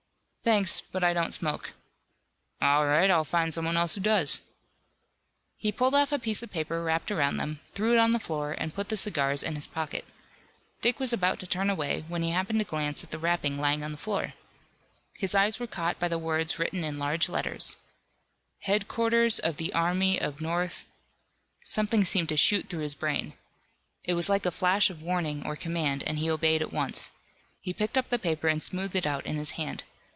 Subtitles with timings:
[0.43, 1.73] "Thanks, but I don't smoke."
[2.63, 4.39] "All right, I'll find someone else who does."
[5.55, 8.53] He pulled off a piece of paper wrapped around them, threw it on the floor
[8.53, 10.03] and put the cigars in his pocket.
[10.81, 13.83] Dick was about to turn away when he happened to glance at the wrapping lying
[13.83, 14.33] on the floor.
[15.19, 17.77] His eyes were caught by the words written in large letters:
[18.61, 20.87] HEADQUARTERS OF THE ARMY OF NORTH
[21.65, 23.33] Something seemed to shoot through his brain.
[24.03, 27.11] It was like a flash of warning or command and he obeyed at once.
[27.59, 29.83] He picked up the paper and smoothed it out in his hand.